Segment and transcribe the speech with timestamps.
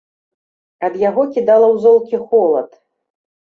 [0.87, 2.69] Ад яго кідала ў золкі холад.